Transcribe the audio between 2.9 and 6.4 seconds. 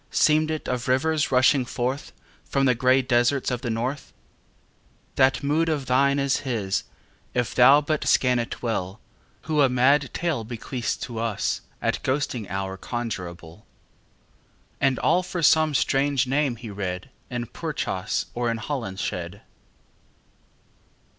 deserts of the north? That mood of thine Is